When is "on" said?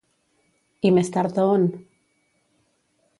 1.57-1.67